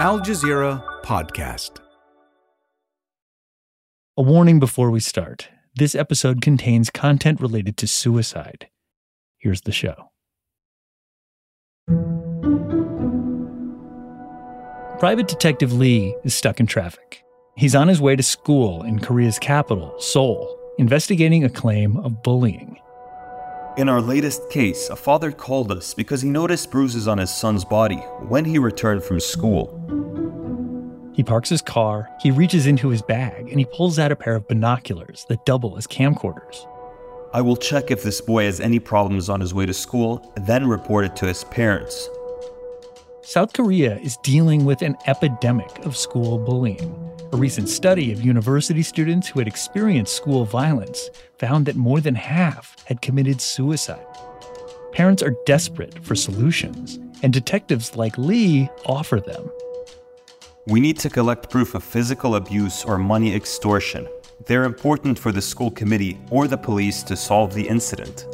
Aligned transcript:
Al 0.00 0.18
Jazeera 0.18 0.82
Podcast. 1.02 1.72
A 4.16 4.22
warning 4.22 4.58
before 4.58 4.90
we 4.90 4.98
start 4.98 5.50
this 5.74 5.94
episode 5.94 6.40
contains 6.40 6.88
content 6.88 7.38
related 7.38 7.76
to 7.76 7.86
suicide. 7.86 8.68
Here's 9.36 9.60
the 9.60 9.72
show. 9.72 10.10
Private 14.98 15.28
Detective 15.28 15.74
Lee 15.74 16.16
is 16.24 16.34
stuck 16.34 16.60
in 16.60 16.66
traffic. 16.66 17.22
He's 17.58 17.74
on 17.74 17.88
his 17.88 18.00
way 18.00 18.16
to 18.16 18.22
school 18.22 18.82
in 18.82 19.00
Korea's 19.00 19.38
capital, 19.38 19.94
Seoul, 19.98 20.58
investigating 20.78 21.44
a 21.44 21.50
claim 21.50 21.98
of 21.98 22.22
bullying. 22.22 22.78
In 23.80 23.88
our 23.88 24.02
latest 24.02 24.50
case, 24.50 24.90
a 24.90 24.94
father 24.94 25.32
called 25.32 25.72
us 25.72 25.94
because 25.94 26.20
he 26.20 26.28
noticed 26.28 26.70
bruises 26.70 27.08
on 27.08 27.16
his 27.16 27.34
son's 27.34 27.64
body 27.64 27.96
when 28.28 28.44
he 28.44 28.58
returned 28.58 29.02
from 29.02 29.20
school. 29.20 29.72
He 31.14 31.22
parks 31.22 31.48
his 31.48 31.62
car, 31.62 32.06
he 32.20 32.30
reaches 32.30 32.66
into 32.66 32.90
his 32.90 33.00
bag, 33.00 33.48
and 33.48 33.58
he 33.58 33.64
pulls 33.64 33.98
out 33.98 34.12
a 34.12 34.16
pair 34.16 34.36
of 34.36 34.46
binoculars 34.46 35.24
that 35.30 35.46
double 35.46 35.78
as 35.78 35.86
camcorders. 35.86 36.66
I 37.32 37.40
will 37.40 37.56
check 37.56 37.90
if 37.90 38.02
this 38.02 38.20
boy 38.20 38.44
has 38.44 38.60
any 38.60 38.80
problems 38.80 39.30
on 39.30 39.40
his 39.40 39.54
way 39.54 39.64
to 39.64 39.72
school, 39.72 40.30
then 40.36 40.68
report 40.68 41.06
it 41.06 41.16
to 41.16 41.24
his 41.24 41.44
parents. 41.44 42.06
South 43.22 43.54
Korea 43.54 43.96
is 44.00 44.18
dealing 44.22 44.66
with 44.66 44.82
an 44.82 44.94
epidemic 45.06 45.86
of 45.86 45.96
school 45.96 46.38
bullying. 46.38 46.99
A 47.32 47.36
recent 47.36 47.68
study 47.68 48.10
of 48.10 48.20
university 48.24 48.82
students 48.82 49.28
who 49.28 49.38
had 49.38 49.46
experienced 49.46 50.16
school 50.16 50.44
violence 50.44 51.10
found 51.38 51.64
that 51.66 51.76
more 51.76 52.00
than 52.00 52.16
half 52.16 52.74
had 52.86 53.00
committed 53.00 53.40
suicide. 53.40 54.04
Parents 54.90 55.22
are 55.22 55.36
desperate 55.46 55.96
for 56.02 56.16
solutions, 56.16 56.98
and 57.22 57.32
detectives 57.32 57.94
like 57.94 58.18
Lee 58.18 58.68
offer 58.84 59.20
them. 59.20 59.48
We 60.66 60.80
need 60.80 60.98
to 60.98 61.08
collect 61.08 61.50
proof 61.50 61.76
of 61.76 61.84
physical 61.84 62.34
abuse 62.34 62.84
or 62.84 62.98
money 62.98 63.32
extortion. 63.32 64.08
They're 64.46 64.64
important 64.64 65.16
for 65.16 65.30
the 65.30 65.40
school 65.40 65.70
committee 65.70 66.18
or 66.32 66.48
the 66.48 66.58
police 66.58 67.04
to 67.04 67.14
solve 67.16 67.54
the 67.54 67.68
incident. 67.68 68.26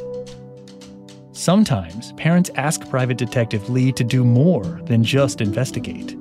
Sometimes 1.33 2.13
parents 2.13 2.49
ask 2.55 2.89
Private 2.89 3.17
Detective 3.17 3.69
Lee 3.69 3.91
to 3.91 4.03
do 4.03 4.23
more 4.23 4.81
than 4.85 5.03
just 5.03 5.39
investigate. 5.39 6.17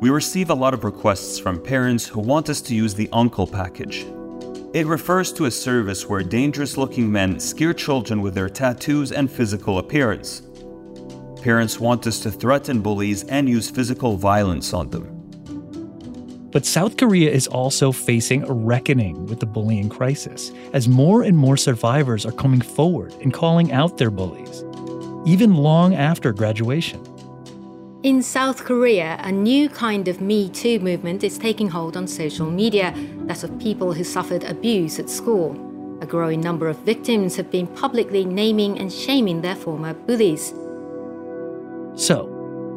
We 0.00 0.08
receive 0.08 0.48
a 0.48 0.54
lot 0.54 0.72
of 0.72 0.84
requests 0.84 1.38
from 1.38 1.62
parents 1.62 2.06
who 2.06 2.20
want 2.20 2.48
us 2.48 2.62
to 2.62 2.74
use 2.74 2.94
the 2.94 3.10
Uncle 3.12 3.46
package. 3.46 4.06
It 4.72 4.86
refers 4.86 5.30
to 5.34 5.44
a 5.44 5.50
service 5.50 6.08
where 6.08 6.22
dangerous 6.22 6.78
looking 6.78 7.12
men 7.12 7.38
scare 7.38 7.74
children 7.74 8.22
with 8.22 8.32
their 8.32 8.48
tattoos 8.48 9.12
and 9.12 9.30
physical 9.30 9.78
appearance. 9.78 10.40
Parents 11.42 11.78
want 11.78 12.06
us 12.06 12.18
to 12.20 12.30
threaten 12.30 12.80
bullies 12.80 13.24
and 13.24 13.46
use 13.46 13.68
physical 13.68 14.16
violence 14.16 14.72
on 14.72 14.88
them. 14.88 16.48
But 16.50 16.64
South 16.64 16.96
Korea 16.96 17.30
is 17.30 17.46
also 17.46 17.92
facing 17.92 18.44
a 18.44 18.52
reckoning 18.54 19.26
with 19.26 19.40
the 19.40 19.46
bullying 19.46 19.90
crisis, 19.90 20.50
as 20.72 20.88
more 20.88 21.24
and 21.24 21.36
more 21.36 21.58
survivors 21.58 22.24
are 22.24 22.32
coming 22.32 22.62
forward 22.62 23.12
and 23.20 23.34
calling 23.34 23.70
out 23.70 23.98
their 23.98 24.10
bullies, 24.10 24.64
even 25.26 25.56
long 25.56 25.94
after 25.94 26.32
graduation. 26.32 27.04
In 28.02 28.22
South 28.22 28.64
Korea, 28.64 29.20
a 29.22 29.30
new 29.30 29.68
kind 29.68 30.08
of 30.08 30.22
Me 30.22 30.48
Too 30.48 30.80
movement 30.80 31.22
is 31.22 31.36
taking 31.36 31.68
hold 31.68 31.98
on 31.98 32.06
social 32.06 32.50
media, 32.50 32.94
that 33.26 33.44
of 33.44 33.58
people 33.58 33.92
who 33.92 34.04
suffered 34.04 34.42
abuse 34.44 34.98
at 34.98 35.10
school. 35.10 35.52
A 36.00 36.06
growing 36.06 36.40
number 36.40 36.66
of 36.66 36.78
victims 36.78 37.36
have 37.36 37.50
been 37.50 37.66
publicly 37.66 38.24
naming 38.24 38.78
and 38.78 38.90
shaming 38.90 39.42
their 39.42 39.54
former 39.54 39.92
bullies. 39.92 40.54
So, 41.94 42.24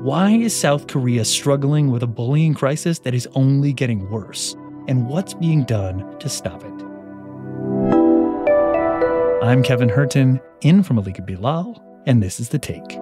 why 0.03 0.31
is 0.31 0.53
South 0.53 0.87
Korea 0.87 1.23
struggling 1.23 1.89
with 1.89 2.03
a 2.03 2.07
bullying 2.07 2.53
crisis 2.53 2.99
that 2.99 3.13
is 3.13 3.25
only 3.33 3.71
getting 3.71 4.09
worse? 4.09 4.57
And 4.89 5.07
what's 5.07 5.33
being 5.33 5.63
done 5.63 6.19
to 6.19 6.27
stop 6.27 6.65
it? 6.65 6.83
I'm 9.41 9.63
Kevin 9.63 9.87
Hirten, 9.87 10.41
in 10.59 10.83
from 10.83 10.97
Malika 10.97 11.21
Bilal, 11.21 11.81
and 12.05 12.21
this 12.21 12.41
is 12.41 12.49
The 12.49 12.59
Take. 12.59 12.99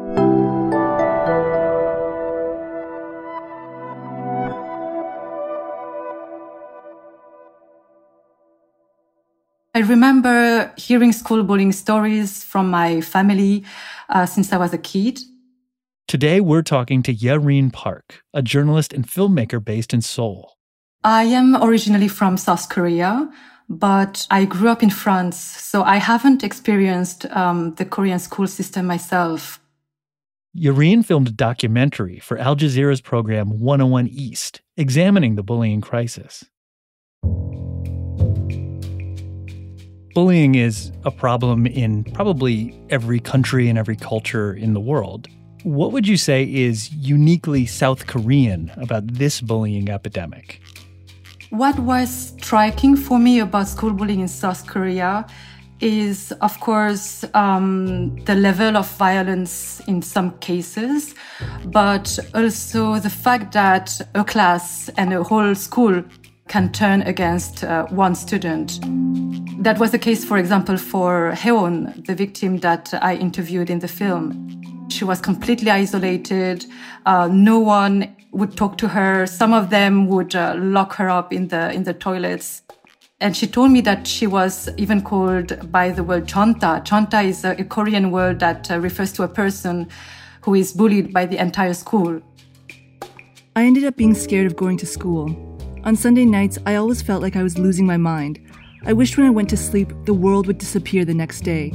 I 9.74 9.80
remember 9.80 10.74
hearing 10.76 11.14
school 11.14 11.44
bullying 11.44 11.72
stories 11.72 12.44
from 12.44 12.70
my 12.70 13.00
family 13.00 13.64
uh, 14.10 14.26
since 14.26 14.52
I 14.52 14.58
was 14.58 14.74
a 14.74 14.78
kid. 14.78 15.22
Today, 16.10 16.42
we're 16.42 16.62
talking 16.62 17.02
to 17.04 17.16
Yé-Rinne 17.16 17.72
Park, 17.72 18.22
a 18.34 18.42
journalist 18.42 18.92
and 18.92 19.08
filmmaker 19.08 19.64
based 19.64 19.94
in 19.94 20.02
Seoul. 20.02 20.58
I 21.06 21.24
am 21.24 21.56
originally 21.64 22.10
from 22.10 22.36
South 22.36 22.68
Korea, 22.68 23.32
but 23.70 24.28
I 24.30 24.44
grew 24.44 24.68
up 24.68 24.84
in 24.84 24.90
France, 24.90 25.38
so 25.40 25.84
I 25.84 25.98
haven't 25.98 26.44
experienced 26.44 27.26
um, 27.28 27.74
the 27.76 27.86
Korean 27.86 28.20
school 28.20 28.48
system 28.48 28.88
myself. 28.88 29.62
Yé-Rinne 30.54 31.06
filmed 31.06 31.30
a 31.30 31.32
documentary 31.32 32.20
for 32.20 32.38
Al 32.38 32.58
Jazeera's 32.58 33.00
program 33.00 33.62
101 33.62 34.10
East, 34.10 34.60
examining 34.76 35.36
the 35.36 35.44
bullying 35.44 35.80
crisis. 35.80 36.44
Bullying 40.14 40.56
is 40.56 40.92
a 41.06 41.12
problem 41.12 41.66
in 41.66 42.04
probably 42.04 42.78
every 42.90 43.20
country 43.20 43.70
and 43.70 43.78
every 43.78 43.96
culture 43.96 44.54
in 44.54 44.74
the 44.74 44.80
world. 44.80 45.28
What 45.64 45.94
would 45.94 46.06
you 46.06 46.18
say 46.18 46.44
is 46.44 46.92
uniquely 46.94 47.66
South 47.66 48.08
Korean 48.08 48.72
about 48.76 49.08
this 49.08 49.40
bullying 49.40 49.90
epidemic? 49.90 50.62
What 51.50 51.80
was 51.80 52.34
striking 52.38 52.98
for 52.98 53.20
me 53.20 53.40
about 53.40 53.70
school 53.70 53.92
bullying 53.92 54.20
in 54.20 54.28
South 54.28 54.68
Korea 54.68 55.26
is, 55.80 56.32
of 56.42 56.60
course, 56.60 57.24
um, 57.34 58.16
the 58.26 58.36
level 58.36 58.78
of 58.78 58.90
violence 58.98 59.82
in 59.88 60.02
some 60.02 60.38
cases, 60.40 61.16
but 61.66 62.20
also 62.34 63.00
the 63.00 63.10
fact 63.10 63.54
that 63.54 64.00
a 64.14 64.24
class 64.24 64.90
and 64.98 65.14
a 65.14 65.24
whole 65.24 65.56
school 65.56 66.04
can 66.52 66.70
turn 66.70 67.02
against 67.04 67.64
uh, 67.64 67.86
one 67.88 68.14
student. 68.14 68.78
That 69.64 69.80
was 69.80 69.92
the 69.92 69.98
case, 69.98 70.26
for 70.26 70.38
example, 70.38 70.76
for 70.76 71.32
Haeun, 71.32 72.06
the 72.06 72.14
victim 72.14 72.58
that 72.58 72.94
I 73.02 73.16
interviewed 73.16 73.70
in 73.70 73.80
the 73.80 73.88
film. 73.88 74.88
She 74.90 75.06
was 75.06 75.22
completely 75.22 75.72
isolated. 75.72 76.66
Uh, 77.06 77.30
no 77.32 77.58
one 77.58 78.14
would 78.34 78.58
talk 78.58 78.78
to 78.80 78.90
her. 78.90 79.26
Some 79.28 79.54
of 79.54 79.70
them 79.70 80.08
would 80.08 80.36
uh, 80.36 80.56
lock 80.58 80.96
her 80.96 81.10
up 81.10 81.32
in 81.32 81.48
the 81.48 81.72
in 81.72 81.84
the 81.84 81.94
toilets. 81.94 82.64
And 83.22 83.38
she 83.38 83.48
told 83.48 83.72
me 83.72 83.80
that 83.82 84.06
she 84.06 84.28
was 84.28 84.68
even 84.76 85.02
called 85.02 85.72
by 85.72 85.92
the 85.92 86.04
word 86.04 86.28
chonta. 86.28 86.84
Chonta 86.84 87.24
is 87.24 87.46
a, 87.46 87.52
a 87.52 87.64
Korean 87.64 88.12
word 88.12 88.40
that 88.40 88.70
uh, 88.70 88.78
refers 88.78 89.14
to 89.14 89.24
a 89.24 89.30
person 89.30 89.88
who 90.42 90.56
is 90.56 90.74
bullied 90.74 91.14
by 91.14 91.26
the 91.26 91.38
entire 91.38 91.74
school. 91.74 92.20
I 93.56 93.64
ended 93.64 93.86
up 93.86 93.96
being 93.96 94.16
scared 94.16 94.48
of 94.48 94.58
going 94.58 94.78
to 94.80 94.86
school. 94.86 95.51
On 95.84 95.96
Sunday 95.96 96.26
nights, 96.26 96.60
I 96.68 96.76
always 96.76 97.02
felt 97.02 97.24
like 97.24 97.36
I 97.36 97.42
was 97.42 97.58
losing 97.58 97.88
my 97.88 97.98
mind. 97.98 98.40
I 98.86 98.94
wished 98.94 99.18
when 99.18 99.26
I 99.26 99.32
went 99.32 99.50
to 99.50 99.58
sleep, 99.58 99.92
the 100.06 100.14
world 100.14 100.46
would 100.46 100.60
disappear 100.60 101.06
the 101.06 101.14
next 101.16 101.42
day. 101.42 101.74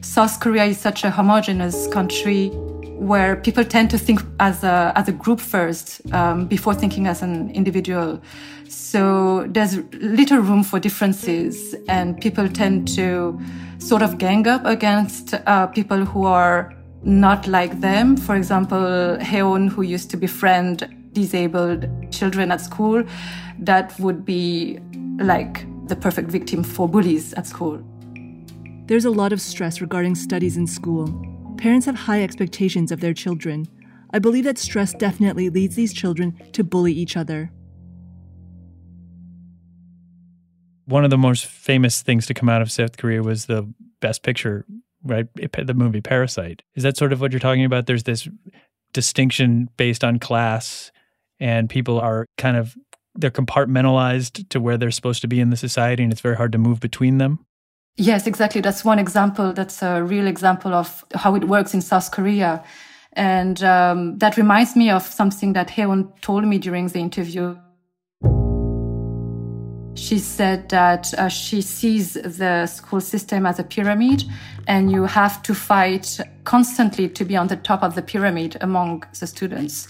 South 0.00 0.40
Korea 0.40 0.64
is 0.64 0.78
such 0.78 1.04
a 1.04 1.10
homogeneous 1.10 1.86
country 1.88 2.48
where 2.96 3.36
people 3.36 3.62
tend 3.62 3.90
to 3.90 3.98
think 3.98 4.22
as 4.40 4.64
a, 4.64 4.92
as 4.96 5.06
a 5.06 5.12
group 5.12 5.38
first 5.38 6.00
um, 6.14 6.46
before 6.46 6.74
thinking 6.74 7.06
as 7.06 7.20
an 7.20 7.50
individual. 7.50 8.22
So 8.68 9.46
there's 9.48 9.76
little 9.92 10.38
room 10.38 10.62
for 10.62 10.80
differences, 10.80 11.74
and 11.88 12.18
people 12.18 12.48
tend 12.48 12.88
to 12.96 13.38
sort 13.78 14.00
of 14.00 14.16
gang 14.16 14.46
up 14.46 14.64
against 14.64 15.34
uh, 15.34 15.66
people 15.66 16.06
who 16.06 16.24
are 16.24 16.74
not 17.02 17.46
like 17.48 17.80
them. 17.80 18.16
For 18.16 18.34
example, 18.34 19.18
Haeun, 19.20 19.68
who 19.68 19.82
used 19.82 20.10
to 20.12 20.16
befriend 20.16 20.88
disabled 21.14 21.86
children 22.12 22.52
at 22.52 22.60
school, 22.60 23.02
that 23.60 23.98
would 23.98 24.24
be 24.24 24.78
like 25.18 25.64
the 25.88 25.96
perfect 25.96 26.30
victim 26.30 26.62
for 26.62 26.88
bullies 26.88 27.32
at 27.34 27.46
school. 27.46 27.82
There's 28.86 29.06
a 29.06 29.10
lot 29.10 29.32
of 29.32 29.40
stress 29.40 29.80
regarding 29.80 30.14
studies 30.14 30.56
in 30.56 30.66
school. 30.66 31.06
Parents 31.56 31.86
have 31.86 31.94
high 31.94 32.22
expectations 32.22 32.92
of 32.92 33.00
their 33.00 33.14
children. 33.14 33.66
I 34.12 34.18
believe 34.18 34.44
that 34.44 34.58
stress 34.58 34.92
definitely 34.92 35.48
leads 35.48 35.76
these 35.76 35.94
children 35.94 36.38
to 36.52 36.62
bully 36.62 36.92
each 36.92 37.16
other. 37.16 37.50
One 40.86 41.04
of 41.04 41.10
the 41.10 41.16
most 41.16 41.46
famous 41.46 42.02
things 42.02 42.26
to 42.26 42.34
come 42.34 42.50
out 42.50 42.60
of 42.60 42.70
South 42.70 42.98
Korea 42.98 43.22
was 43.22 43.46
the 43.46 43.72
Best 44.00 44.22
Picture, 44.22 44.66
right? 45.02 45.26
The 45.34 45.74
movie 45.74 46.02
Parasite. 46.02 46.62
Is 46.74 46.82
that 46.82 46.98
sort 46.98 47.12
of 47.12 47.22
what 47.22 47.32
you're 47.32 47.40
talking 47.40 47.64
about? 47.64 47.86
There's 47.86 48.02
this 48.02 48.28
distinction 48.92 49.70
based 49.78 50.04
on 50.04 50.18
class, 50.18 50.92
and 51.40 51.68
people 51.68 52.00
are 52.00 52.26
kind 52.38 52.56
of 52.56 52.76
they're 53.16 53.30
compartmentalized 53.30 54.48
to 54.48 54.60
where 54.60 54.76
they're 54.76 54.90
supposed 54.90 55.20
to 55.22 55.28
be 55.28 55.40
in 55.40 55.50
the 55.50 55.56
society, 55.56 56.02
and 56.02 56.12
it's 56.12 56.20
very 56.20 56.36
hard 56.36 56.52
to 56.52 56.58
move 56.58 56.80
between 56.80 57.18
them. 57.18 57.44
Yes, 57.96 58.26
exactly. 58.26 58.60
That's 58.60 58.84
one 58.84 58.98
example. 58.98 59.52
That's 59.52 59.82
a 59.82 60.02
real 60.02 60.26
example 60.26 60.74
of 60.74 61.04
how 61.14 61.36
it 61.36 61.44
works 61.44 61.74
in 61.74 61.80
South 61.80 62.10
Korea. 62.10 62.64
And 63.12 63.62
um, 63.62 64.18
that 64.18 64.36
reminds 64.36 64.74
me 64.74 64.90
of 64.90 65.04
something 65.04 65.52
that 65.52 65.68
Haeun 65.68 66.20
told 66.20 66.44
me 66.44 66.58
during 66.58 66.88
the 66.88 66.98
interview. 66.98 67.56
She 69.94 70.18
said 70.18 70.68
that 70.70 71.14
uh, 71.14 71.28
she 71.28 71.62
sees 71.62 72.14
the 72.14 72.66
school 72.66 73.00
system 73.00 73.46
as 73.46 73.58
a 73.58 73.64
pyramid, 73.64 74.24
and 74.66 74.90
you 74.90 75.04
have 75.04 75.42
to 75.44 75.54
fight 75.54 76.18
constantly 76.44 77.08
to 77.08 77.24
be 77.24 77.36
on 77.36 77.46
the 77.46 77.56
top 77.56 77.82
of 77.82 77.94
the 77.94 78.02
pyramid 78.02 78.56
among 78.60 79.04
the 79.18 79.26
students. 79.26 79.88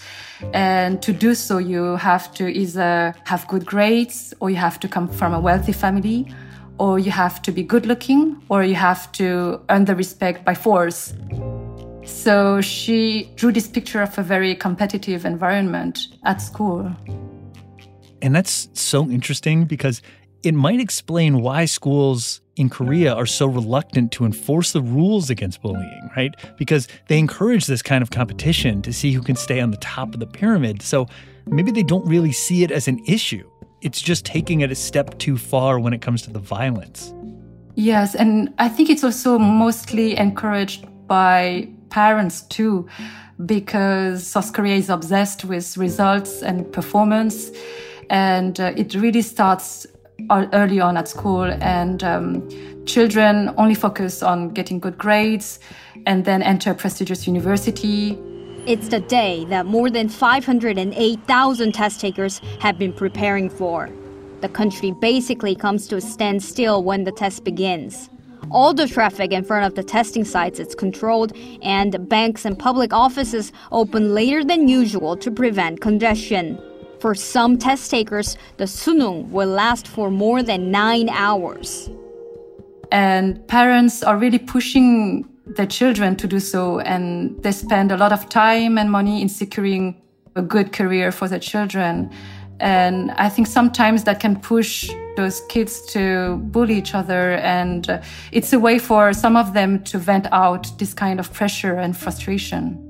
And 0.53 1.01
to 1.01 1.11
do 1.11 1.33
so, 1.33 1.57
you 1.57 1.95
have 1.95 2.33
to 2.35 2.47
either 2.47 3.15
have 3.25 3.47
good 3.47 3.65
grades, 3.65 4.33
or 4.39 4.49
you 4.49 4.57
have 4.57 4.79
to 4.81 4.87
come 4.87 5.07
from 5.07 5.33
a 5.33 5.39
wealthy 5.39 5.73
family, 5.73 6.33
or 6.77 6.99
you 6.99 7.11
have 7.11 7.41
to 7.41 7.51
be 7.51 7.63
good 7.63 7.85
looking, 7.85 8.41
or 8.49 8.63
you 8.63 8.75
have 8.75 9.11
to 9.13 9.59
earn 9.69 9.85
the 9.85 9.95
respect 9.95 10.45
by 10.45 10.53
force. 10.53 11.13
So 12.05 12.61
she 12.61 13.31
drew 13.35 13.51
this 13.51 13.67
picture 13.67 14.03
of 14.03 14.17
a 14.19 14.21
very 14.21 14.53
competitive 14.53 15.25
environment 15.25 16.09
at 16.23 16.41
school. 16.41 16.91
And 18.21 18.35
that's 18.35 18.69
so 18.73 19.09
interesting 19.09 19.65
because 19.65 20.01
it 20.43 20.53
might 20.53 20.79
explain 20.79 21.41
why 21.41 21.65
schools 21.65 22.41
in 22.55 22.69
Korea 22.69 23.13
are 23.13 23.25
so 23.25 23.47
reluctant 23.47 24.11
to 24.13 24.25
enforce 24.25 24.71
the 24.71 24.81
rules 24.81 25.29
against 25.29 25.61
bullying, 25.61 26.09
right? 26.15 26.33
Because 26.57 26.87
they 27.07 27.17
encourage 27.17 27.65
this 27.65 27.81
kind 27.81 28.01
of 28.01 28.11
competition 28.11 28.81
to 28.83 28.93
see 28.93 29.11
who 29.11 29.21
can 29.21 29.35
stay 29.35 29.59
on 29.59 29.71
the 29.71 29.77
top 29.77 30.13
of 30.13 30.19
the 30.19 30.27
pyramid. 30.27 30.81
So 30.81 31.07
maybe 31.47 31.71
they 31.71 31.83
don't 31.83 32.05
really 32.07 32.31
see 32.31 32.63
it 32.63 32.71
as 32.71 32.87
an 32.87 33.03
issue. 33.07 33.49
It's 33.81 34.01
just 34.01 34.25
taking 34.25 34.61
it 34.61 34.71
a 34.71 34.75
step 34.75 35.17
too 35.17 35.37
far 35.37 35.79
when 35.79 35.93
it 35.93 36.01
comes 36.01 36.21
to 36.23 36.31
the 36.31 36.39
violence. 36.39 37.13
Yes, 37.75 38.15
and 38.15 38.53
I 38.57 38.69
think 38.69 38.89
it's 38.89 39.03
also 39.03 39.37
mostly 39.37 40.17
encouraged 40.17 40.87
by 41.07 41.67
parents 41.89 42.43
too, 42.43 42.87
because 43.45 44.25
South 44.25 44.53
Korea 44.53 44.75
is 44.75 44.89
obsessed 44.89 45.43
with 45.43 45.75
results 45.75 46.41
and 46.41 46.71
performance. 46.71 47.51
And 48.09 48.59
uh, 48.59 48.73
it 48.75 48.93
really 48.95 49.21
starts 49.21 49.87
early 50.31 50.79
on 50.79 50.97
at 50.97 51.07
school, 51.07 51.43
and 51.43 52.03
um, 52.03 52.85
children 52.85 53.53
only 53.57 53.75
focus 53.75 54.23
on 54.23 54.49
getting 54.49 54.79
good 54.79 54.97
grades 54.97 55.59
and 56.05 56.25
then 56.25 56.41
enter 56.41 56.71
a 56.71 56.75
prestigious 56.75 57.27
university. 57.27 58.17
It's 58.65 58.87
the 58.87 58.99
day 58.99 59.45
that 59.45 59.65
more 59.65 59.89
than 59.89 60.09
508,000 60.09 61.71
test 61.73 62.01
takers 62.01 62.39
have 62.59 62.79
been 62.79 62.93
preparing 62.93 63.49
for. 63.49 63.89
The 64.41 64.49
country 64.49 64.91
basically 64.91 65.55
comes 65.55 65.87
to 65.87 65.97
a 65.97 66.01
standstill 66.01 66.83
when 66.83 67.03
the 67.03 67.11
test 67.11 67.43
begins. 67.43 68.09
All 68.51 68.73
the 68.73 68.87
traffic 68.87 69.31
in 69.31 69.43
front 69.43 69.65
of 69.65 69.75
the 69.75 69.83
testing 69.83 70.23
sites 70.23 70.59
is 70.59 70.75
controlled, 70.75 71.33
and 71.61 72.07
banks 72.07 72.45
and 72.45 72.57
public 72.57 72.93
offices 72.93 73.51
open 73.71 74.13
later 74.13 74.43
than 74.43 74.67
usual 74.67 75.17
to 75.17 75.31
prevent 75.31 75.81
congestion. 75.81 76.59
For 77.05 77.13
some 77.13 77.59
test 77.59 77.91
takers, 77.91 78.35
the 78.57 78.63
suneung 78.63 79.29
will 79.29 79.49
last 79.49 79.87
for 79.87 80.09
more 80.09 80.41
than 80.41 80.71
nine 80.71 81.07
hours. 81.09 81.87
And 82.91 83.47
parents 83.47 84.01
are 84.01 84.17
really 84.17 84.39
pushing 84.39 85.29
their 85.45 85.67
children 85.67 86.15
to 86.15 86.25
do 86.25 86.39
so, 86.39 86.79
and 86.79 87.39
they 87.43 87.51
spend 87.51 87.91
a 87.91 87.97
lot 87.97 88.11
of 88.11 88.27
time 88.29 88.79
and 88.79 88.89
money 88.89 89.21
in 89.21 89.29
securing 89.29 90.01
a 90.35 90.41
good 90.41 90.73
career 90.73 91.11
for 91.11 91.27
their 91.27 91.37
children. 91.37 92.09
And 92.59 93.11
I 93.11 93.29
think 93.29 93.45
sometimes 93.45 94.05
that 94.05 94.19
can 94.19 94.39
push 94.39 94.89
those 95.15 95.41
kids 95.41 95.85
to 95.93 96.37
bully 96.37 96.79
each 96.79 96.95
other. 96.95 97.33
And 97.33 98.01
it's 98.31 98.51
a 98.51 98.57
way 98.57 98.79
for 98.79 99.13
some 99.13 99.37
of 99.37 99.53
them 99.53 99.83
to 99.83 99.99
vent 99.99 100.25
out 100.31 100.75
this 100.79 100.95
kind 100.95 101.19
of 101.19 101.31
pressure 101.31 101.75
and 101.75 101.95
frustration. 101.95 102.84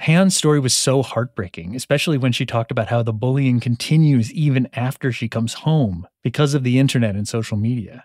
Haeun's 0.00 0.36
story 0.36 0.60
was 0.60 0.74
so 0.74 1.02
heartbreaking, 1.02 1.74
especially 1.74 2.18
when 2.18 2.32
she 2.32 2.46
talked 2.46 2.70
about 2.70 2.88
how 2.88 3.02
the 3.02 3.12
bullying 3.12 3.58
continues 3.58 4.32
even 4.32 4.68
after 4.72 5.10
she 5.10 5.28
comes 5.28 5.54
home 5.54 6.06
because 6.22 6.54
of 6.54 6.62
the 6.62 6.78
internet 6.78 7.16
and 7.16 7.26
social 7.26 7.56
media. 7.56 8.04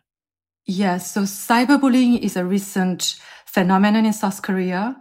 Yes, 0.66 1.12
so 1.12 1.22
cyberbullying 1.22 2.20
is 2.20 2.36
a 2.36 2.46
recent 2.46 3.20
phenomenon 3.46 4.06
in 4.06 4.14
South 4.14 4.42
Korea. 4.42 4.96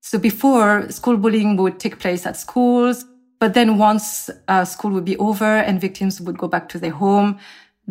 So 0.00 0.18
before, 0.18 0.88
school 0.90 1.18
bullying 1.18 1.56
would 1.56 1.78
take 1.78 1.98
place 1.98 2.24
at 2.24 2.36
schools, 2.36 3.04
but 3.38 3.52
then 3.52 3.76
once 3.76 4.30
uh, 4.48 4.64
school 4.64 4.92
would 4.92 5.04
be 5.04 5.18
over 5.18 5.44
and 5.44 5.80
victims 5.80 6.20
would 6.20 6.38
go 6.38 6.48
back 6.48 6.68
to 6.70 6.78
their 6.78 6.92
home, 6.92 7.38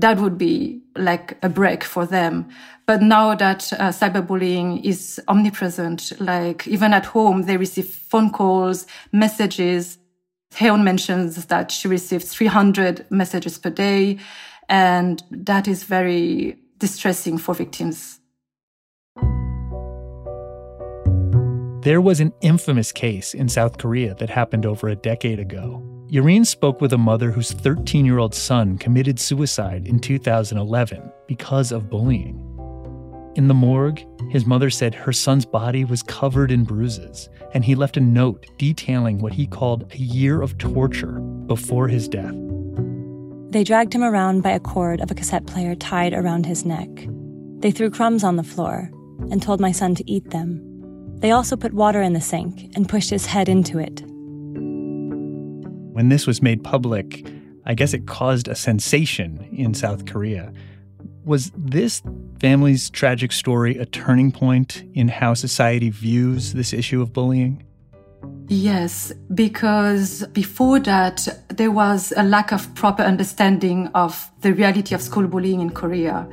that 0.02 0.20
would 0.20 0.38
be 0.38 0.82
like 0.96 1.38
a 1.44 1.50
break 1.50 1.84
for 1.84 2.06
them. 2.06 2.50
But 2.86 3.02
now 3.02 3.36
that 3.36 3.72
uh, 3.74 3.90
cyberbullying 3.90 4.84
is 4.84 5.22
omnipresent, 5.28 6.20
like 6.20 6.68
even 6.68 6.94
at 6.94 7.06
home, 7.06 7.44
they 7.44 7.58
receive 7.58 7.86
phone 7.86 8.32
calls, 8.32 8.88
messages. 9.12 9.98
Haeun 10.54 10.84
mentions 10.84 11.46
that 11.46 11.72
she 11.72 11.88
receives 11.88 12.34
300 12.34 13.06
messages 13.12 13.58
per 13.58 13.70
day. 13.70 14.18
And 14.68 15.22
that 15.30 15.68
is 15.68 15.84
very 15.84 16.58
distressing 16.78 17.38
for 17.38 17.54
victims. 17.54 18.20
There 21.82 22.02
was 22.02 22.20
an 22.20 22.34
infamous 22.42 22.92
case 22.92 23.34
in 23.34 23.50
South 23.50 23.78
Korea 23.78 24.14
that 24.16 24.30
happened 24.30 24.66
over 24.66 24.88
a 24.88 24.96
decade 24.96 25.40
ago. 25.40 25.99
Yé-Rinne 26.12 26.46
spoke 26.46 26.82
with 26.82 26.92
a 26.92 26.98
mother 26.98 27.30
whose 27.30 27.52
13 27.52 28.04
year 28.04 28.18
old 28.18 28.34
son 28.34 28.80
committed 28.80 29.20
suicide 29.20 29.88
in 29.88 30.00
2011 30.00 31.12
because 31.28 31.72
of 31.72 31.88
bullying. 31.88 32.44
In 33.36 33.48
the 33.48 33.54
morgue, 33.54 34.04
his 34.32 34.44
mother 34.44 34.72
said 34.72 34.96
her 34.96 35.14
son's 35.14 35.46
body 35.46 35.86
was 35.86 36.02
covered 36.02 36.50
in 36.50 36.64
bruises, 36.64 37.30
and 37.54 37.64
he 37.64 37.76
left 37.76 37.96
a 37.96 38.02
note 38.02 38.48
detailing 38.58 39.20
what 39.20 39.34
he 39.34 39.46
called 39.46 39.94
a 39.94 39.98
year 39.98 40.42
of 40.42 40.58
torture 40.58 41.20
before 41.46 41.88
his 41.88 42.08
death. 42.08 42.34
They 43.52 43.64
dragged 43.64 43.94
him 43.94 44.04
around 44.04 44.42
by 44.42 44.52
a 44.52 44.60
cord 44.60 45.02
of 45.02 45.12
a 45.12 45.16
cassette 45.16 45.46
player 45.46 45.76
tied 45.76 46.14
around 46.14 46.48
his 46.48 46.66
neck. 46.66 46.90
They 47.60 47.70
threw 47.70 47.92
crumbs 47.92 48.24
on 48.24 48.36
the 48.36 48.44
floor 48.44 48.90
and 49.30 49.44
told 49.44 49.60
my 49.60 49.72
son 49.72 49.94
to 49.94 50.12
eat 50.12 50.32
them. 50.32 50.60
They 51.20 51.30
also 51.30 51.56
put 51.56 51.74
water 51.74 52.02
in 52.02 52.14
the 52.14 52.22
sink 52.22 52.72
and 52.76 52.90
pushed 52.90 53.12
his 53.12 53.28
head 53.28 53.48
into 53.48 53.78
it 53.78 54.09
when 56.00 56.08
this 56.08 56.26
was 56.26 56.42
made 56.42 56.64
public, 56.64 57.28
I 57.66 57.74
guess 57.74 57.94
it 57.94 58.08
caused 58.08 58.48
a 58.48 58.56
sensation 58.56 59.46
in 59.52 59.74
South 59.74 60.06
Korea. 60.06 60.54
Was 61.26 61.52
this 61.58 62.02
family's 62.40 62.90
tragic 62.90 63.34
story 63.34 63.78
a 63.78 63.86
turning 63.86 64.32
point 64.32 64.82
in 64.94 65.10
how 65.10 65.34
society 65.34 65.90
views 65.90 66.54
this 66.54 66.72
issue 66.72 67.02
of 67.02 67.12
bullying? 67.12 67.66
Yes, 68.48 69.12
because 69.34 70.26
before 70.28 70.80
that, 70.80 71.28
there 71.50 71.70
was 71.70 72.14
a 72.16 72.24
lack 72.24 72.54
of 72.54 72.74
proper 72.76 73.04
understanding 73.04 73.88
of 73.88 74.32
the 74.40 74.54
reality 74.54 74.96
of 74.96 75.02
school 75.02 75.28
bullying 75.28 75.60
in 75.60 75.70
Korea. 75.70 76.30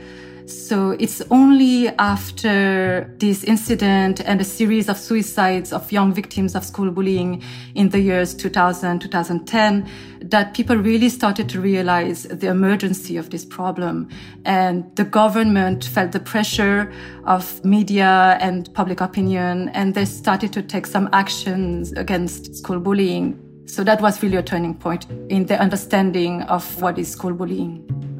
So 0.46 0.92
it's 0.92 1.20
only 1.32 1.88
after 1.98 3.12
this 3.18 3.42
incident 3.42 4.20
and 4.20 4.40
a 4.40 4.44
series 4.44 4.88
of 4.88 4.96
suicides 4.96 5.72
of 5.72 5.90
young 5.90 6.12
victims 6.12 6.54
of 6.54 6.64
school 6.64 6.92
bullying 6.92 7.42
in 7.74 7.88
the 7.88 7.98
years 7.98 8.32
2000, 8.32 9.00
2010 9.00 9.88
that 10.20 10.54
people 10.54 10.76
really 10.76 11.08
started 11.08 11.48
to 11.48 11.60
realize 11.60 12.24
the 12.24 12.46
emergency 12.46 13.16
of 13.16 13.30
this 13.30 13.44
problem. 13.44 14.08
And 14.44 14.84
the 14.94 15.04
government 15.04 15.84
felt 15.84 16.12
the 16.12 16.20
pressure 16.20 16.92
of 17.24 17.64
media 17.64 18.38
and 18.40 18.72
public 18.72 19.00
opinion, 19.00 19.70
and 19.70 19.94
they 19.94 20.04
started 20.04 20.52
to 20.52 20.62
take 20.62 20.86
some 20.86 21.08
actions 21.12 21.90
against 21.92 22.54
school 22.54 22.78
bullying. 22.78 23.36
So 23.66 23.82
that 23.82 24.00
was 24.00 24.22
really 24.22 24.36
a 24.36 24.44
turning 24.44 24.74
point 24.74 25.10
in 25.28 25.46
the 25.46 25.60
understanding 25.60 26.42
of 26.42 26.80
what 26.80 27.00
is 27.00 27.10
school 27.10 27.34
bullying. 27.34 28.15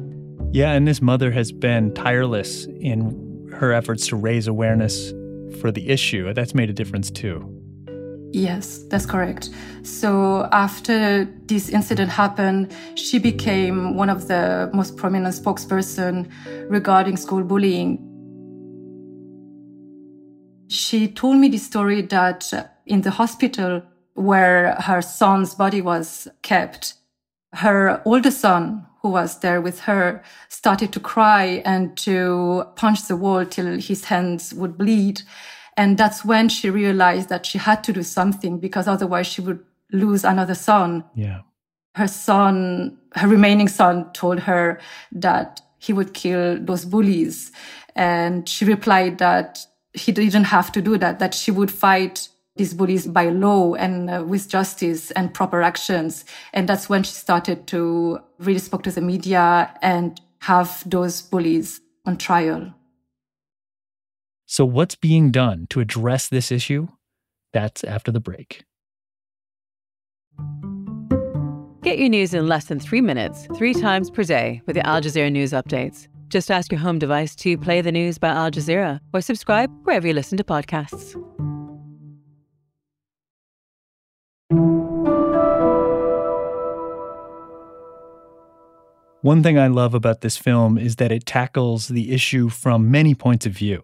Yeah, 0.57 0.71
and 0.71 0.87
this 0.87 1.03
mother 1.03 1.29
has 1.33 1.51
been 1.51 1.93
tireless 1.93 2.65
in 2.65 3.47
her 3.59 3.71
efforts 3.71 4.07
to 4.07 4.15
raise 4.15 4.47
awareness 4.47 5.11
for 5.61 5.71
the 5.71 5.87
issue. 5.87 6.33
That's 6.33 6.55
made 6.55 6.71
a 6.71 6.73
difference 6.73 7.11
too. 7.11 7.47
Yes, 8.31 8.79
that's 8.89 9.05
correct. 9.05 9.51
So 9.83 10.49
after 10.51 11.25
this 11.45 11.69
incident 11.69 12.09
happened, 12.09 12.75
she 12.95 13.19
became 13.19 13.95
one 13.95 14.09
of 14.09 14.29
the 14.29 14.71
most 14.73 14.97
prominent 14.97 15.35
spokesperson 15.35 16.27
regarding 16.71 17.17
school 17.17 17.43
bullying. 17.43 17.99
She 20.69 21.07
told 21.07 21.37
me 21.37 21.49
the 21.49 21.59
story 21.59 22.01
that 22.01 22.51
in 22.87 23.01
the 23.01 23.11
hospital 23.11 23.83
where 24.15 24.73
her 24.79 25.03
son's 25.03 25.53
body 25.53 25.81
was 25.81 26.27
kept, 26.41 26.95
her 27.53 28.01
older 28.05 28.31
son, 28.31 28.86
who 29.07 29.13
was 29.13 29.39
there 29.39 29.61
with 29.61 29.79
her 29.81 30.21
started 30.49 30.91
to 30.91 30.99
cry 30.99 31.61
and 31.63 31.95
to 31.97 32.65
punch 32.75 33.07
the 33.07 33.15
wall 33.15 33.45
till 33.45 33.79
his 33.79 34.05
hands 34.05 34.53
would 34.53 34.77
bleed. 34.77 35.21
And 35.77 35.97
that's 35.97 36.25
when 36.25 36.49
she 36.49 36.69
realized 36.69 37.29
that 37.29 37.45
she 37.45 37.57
had 37.57 37.83
to 37.85 37.93
do 37.93 38.03
something 38.03 38.59
because 38.59 38.87
otherwise 38.87 39.27
she 39.27 39.41
would 39.41 39.63
lose 39.93 40.25
another 40.25 40.55
son. 40.55 41.05
Yeah. 41.15 41.41
Her 41.95 42.07
son, 42.07 42.97
her 43.13 43.27
remaining 43.27 43.69
son 43.69 44.11
told 44.11 44.39
her 44.41 44.79
that 45.13 45.61
he 45.77 45.93
would 45.93 46.13
kill 46.13 46.59
those 46.59 46.83
bullies. 46.83 47.51
And 47.95 48.47
she 48.49 48.65
replied 48.65 49.19
that 49.19 49.59
he 49.93 50.11
didn't 50.11 50.45
have 50.45 50.71
to 50.73 50.81
do 50.81 50.97
that, 50.97 51.19
that 51.19 51.33
she 51.33 51.51
would 51.51 51.71
fight 51.71 52.27
these 52.57 52.73
bullies 52.73 53.07
by 53.07 53.29
law 53.29 53.73
and 53.75 54.09
uh, 54.09 54.23
with 54.25 54.49
justice 54.49 55.11
and 55.11 55.33
proper 55.33 55.61
actions. 55.61 56.25
And 56.53 56.67
that's 56.67 56.89
when 56.89 57.03
she 57.03 57.11
started 57.11 57.67
to 57.67 58.19
really 58.39 58.59
spoke 58.59 58.83
to 58.83 58.91
the 58.91 59.01
media 59.01 59.73
and 59.81 60.19
have 60.39 60.83
those 60.89 61.21
bullies 61.21 61.81
on 62.05 62.17
trial. 62.17 62.73
So, 64.45 64.65
what's 64.65 64.95
being 64.95 65.31
done 65.31 65.67
to 65.71 65.81
address 65.81 66.29
this 66.29 66.51
issue? 66.51 66.87
That's 67.53 67.83
after 67.83 68.11
the 68.11 68.21
break. 68.21 68.63
Get 71.83 71.99
your 71.99 72.09
news 72.09 72.33
in 72.33 72.47
less 72.47 72.65
than 72.65 72.79
three 72.79 73.01
minutes, 73.01 73.47
three 73.55 73.73
times 73.73 74.09
per 74.09 74.23
day 74.23 74.61
with 74.65 74.75
the 74.75 74.85
Al 74.85 75.01
Jazeera 75.01 75.31
News 75.31 75.51
Updates. 75.51 76.07
Just 76.27 76.51
ask 76.51 76.71
your 76.71 76.79
home 76.79 76.99
device 76.99 77.35
to 77.37 77.57
play 77.57 77.81
the 77.81 77.91
news 77.91 78.17
by 78.17 78.29
Al 78.29 78.51
Jazeera 78.51 78.99
or 79.13 79.21
subscribe 79.21 79.71
wherever 79.83 80.07
you 80.07 80.13
listen 80.13 80.37
to 80.37 80.43
podcasts. 80.43 81.15
One 89.27 89.43
thing 89.43 89.59
I 89.59 89.67
love 89.67 89.93
about 89.93 90.21
this 90.21 90.37
film 90.37 90.77
is 90.77 90.95
that 90.95 91.11
it 91.11 91.25
tackles 91.25 91.89
the 91.89 92.13
issue 92.13 92.47
from 92.47 92.89
many 92.89 93.13
points 93.13 93.45
of 93.45 93.51
view. 93.51 93.83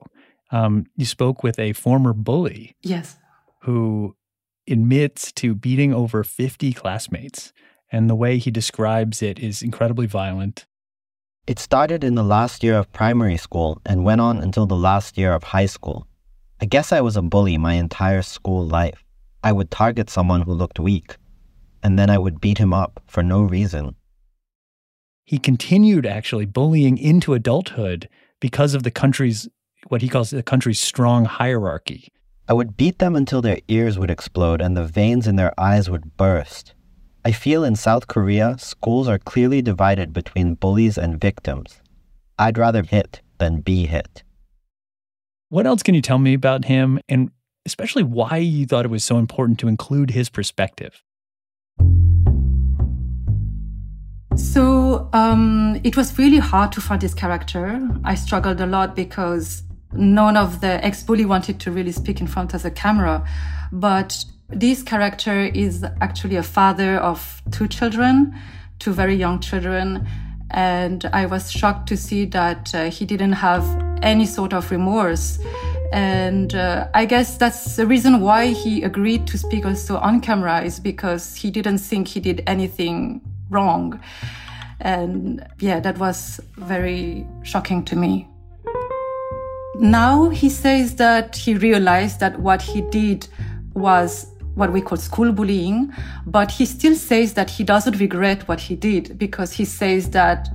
Um, 0.52 0.86
you 0.96 1.04
spoke 1.04 1.44
with 1.44 1.60
a 1.60 1.74
former 1.74 2.14
bully. 2.14 2.78
Yes. 2.82 3.18
Who 3.64 4.16
admits 4.70 5.34
to 5.34 5.54
beating 5.54 5.94
over 5.94 6.24
50 6.24 6.72
classmates. 6.72 7.52
And 7.92 8.10
the 8.10 8.16
way 8.16 8.38
he 8.38 8.52
describes 8.52 9.22
it 9.22 9.38
is 9.38 9.62
incredibly 9.62 10.06
violent. 10.06 10.66
It 11.46 11.60
started 11.60 12.06
in 12.06 12.16
the 12.16 12.24
last 12.24 12.64
year 12.64 12.78
of 12.78 12.94
primary 12.94 13.36
school 13.36 13.82
and 13.86 14.06
went 14.06 14.22
on 14.22 14.38
until 14.38 14.66
the 14.66 14.78
last 14.78 15.18
year 15.18 15.34
of 15.34 15.44
high 15.44 15.66
school. 15.66 16.08
I 16.62 16.66
guess 16.68 16.94
I 16.94 17.02
was 17.02 17.18
a 17.18 17.22
bully 17.22 17.58
my 17.58 17.74
entire 17.74 18.22
school 18.22 18.66
life. 18.66 19.04
I 19.44 19.52
would 19.52 19.72
target 19.72 20.10
someone 20.10 20.44
who 20.44 20.54
looked 20.54 20.80
weak, 20.80 21.18
and 21.84 22.00
then 22.00 22.10
I 22.10 22.18
would 22.18 22.40
beat 22.40 22.60
him 22.60 22.72
up 22.72 23.02
for 23.08 23.22
no 23.22 23.42
reason. 23.42 23.98
He 25.26 25.38
continued 25.38 26.06
actually 26.06 26.46
bullying 26.46 26.98
into 26.98 27.34
adulthood 27.34 28.10
because 28.40 28.74
of 28.74 28.84
the 28.84 28.92
country's, 28.92 29.48
what 29.88 30.02
he 30.02 30.10
calls 30.10 30.32
the 30.32 30.44
country's 30.44 30.80
strong 30.80 31.26
hierarchy. 31.26 32.10
I 32.48 32.54
would 32.54 32.76
beat 32.76 33.00
them 33.00 33.16
until 33.16 33.42
their 33.42 33.60
ears 33.70 33.98
would 33.98 34.12
explode 34.12 34.62
and 34.62 34.76
the 34.76 34.84
veins 34.84 35.28
in 35.28 35.38
their 35.38 35.58
eyes 35.58 35.90
would 35.90 36.18
burst. 36.18 36.74
I 37.24 37.32
feel 37.32 37.64
in 37.64 37.78
South 37.78 38.08
Korea, 38.08 38.58
schools 38.60 39.08
are 39.08 39.18
clearly 39.18 39.62
divided 39.62 40.12
between 40.12 40.56
bullies 40.56 40.98
and 40.98 41.22
victims. 41.22 41.80
I'd 42.38 42.58
rather 42.58 42.84
hit 42.84 43.22
than 43.38 43.62
be 43.62 43.86
hit. 43.86 44.24
What 45.48 45.66
else 45.66 45.84
can 45.84 45.96
you 45.96 46.02
tell 46.02 46.20
me 46.20 46.34
about 46.34 46.66
him 46.66 47.00
and 47.08 47.32
especially 47.66 48.04
why 48.04 48.38
you 48.38 48.66
thought 48.66 48.84
it 48.84 48.92
was 48.92 49.06
so 49.06 49.18
important 49.20 49.58
to 49.60 49.70
include 49.70 50.12
his 50.12 50.30
perspective? 50.30 51.02
So 54.36 55.10
um, 55.14 55.80
it 55.84 55.96
was 55.96 56.18
really 56.18 56.40
hard 56.40 56.72
to 56.72 56.82
find 56.82 57.00
this 57.00 57.14
character. 57.14 57.88
I 58.04 58.16
struggled 58.16 58.60
a 58.62 58.66
lot 58.66 58.96
because 58.96 59.62
none 59.92 60.38
of 60.38 60.60
the 60.60 60.84
ex-bully 60.84 61.26
wanted 61.26 61.60
to 61.60 61.72
really 61.72 61.92
speak 61.92 62.20
in 62.20 62.26
front 62.26 62.54
of 62.56 62.64
the 62.64 62.72
camera. 62.72 63.28
But 63.72 64.26
this 64.50 64.82
character 64.82 65.46
is 65.46 65.86
actually 66.02 66.38
a 66.38 66.44
father 66.44 66.98
of 66.98 67.44
two 67.52 67.68
children, 67.68 68.36
two 68.80 68.92
very 68.92 69.16
young 69.16 69.40
children. 69.40 70.08
And 70.50 71.06
I 71.14 71.28
was 71.28 71.52
shocked 71.52 71.88
to 71.90 71.98
see 71.98 72.26
that 72.26 72.74
uh, 72.74 72.90
he 72.90 73.06
didn't 73.06 73.34
have 73.34 73.64
any 74.02 74.26
sort 74.26 74.54
of 74.54 74.72
remorse. 74.72 75.38
And 75.92 76.56
uh, 76.56 76.88
I 76.96 77.06
guess 77.06 77.38
that's 77.38 77.76
the 77.76 77.86
reason 77.86 78.20
why 78.20 78.48
he 78.48 78.82
agreed 78.82 79.28
to 79.28 79.38
speak 79.38 79.64
also 79.64 79.98
on 79.98 80.22
camera 80.22 80.64
is 80.64 80.80
because 80.80 81.36
he 81.36 81.52
didn't 81.52 81.78
think 81.78 82.08
he 82.08 82.20
did 82.20 82.42
anything 82.48 83.22
wrong. 83.54 84.00
And 84.80 85.46
yeah, 85.60 85.80
that 85.80 85.98
was 85.98 86.42
very 86.58 87.26
shocking 87.44 87.86
to 87.86 87.96
me. 87.96 88.28
Now 89.76 90.30
he 90.30 90.50
says 90.50 90.96
that 90.96 91.36
he 91.36 91.56
realized 91.56 92.20
that 92.20 92.40
what 92.40 92.62
he 92.62 92.82
did 92.82 93.28
was 93.74 94.28
what 94.56 94.72
we 94.72 94.82
call 94.82 94.98
school 94.98 95.32
bullying, 95.32 95.92
but 96.28 96.52
he 96.52 96.66
still 96.66 96.96
says 96.96 97.34
that 97.34 97.50
he 97.50 97.64
doesn't 97.64 98.00
regret 98.00 98.48
what 98.48 98.60
he 98.60 98.76
did 98.76 99.18
because 99.18 99.52
he 99.52 99.66
says 99.66 100.12
that 100.12 100.50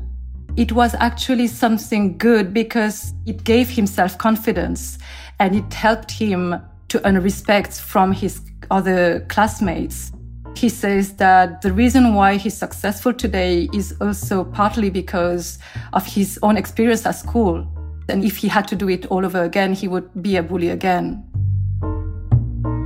it 0.57 0.73
was 0.73 0.95
actually 0.95 1.47
something 1.47 2.17
good 2.17 2.53
because 2.53 3.13
it 3.27 3.45
gave 3.45 3.69
him 3.69 3.87
self 3.87 4.19
confidence 4.19 4.99
and 5.41 5.55
it 5.55 5.73
helped 5.73 6.11
him 6.11 6.61
to 6.89 7.07
earn 7.07 7.21
respect 7.21 7.81
from 7.81 8.13
his 8.13 8.41
other 8.71 9.21
classmates. 9.29 10.13
He 10.57 10.69
says 10.69 11.15
that 11.17 11.63
the 11.63 11.73
reason 11.73 12.15
why 12.15 12.37
he's 12.37 12.57
successful 12.57 13.13
today 13.13 13.69
is 13.73 13.95
also 14.01 14.45
partly 14.45 14.91
because 14.91 15.59
of 15.93 16.05
his 16.07 16.39
own 16.43 16.57
experience 16.57 17.07
at 17.07 17.13
school. 17.13 17.67
And 18.09 18.25
if 18.25 18.39
he 18.39 18.49
had 18.49 18.67
to 18.69 18.77
do 18.77 18.89
it 18.89 19.07
all 19.07 19.25
over 19.25 19.43
again, 19.45 19.73
he 19.73 19.87
would 19.87 20.11
be 20.23 20.37
a 20.37 20.43
bully 20.43 20.71
again. 20.71 21.25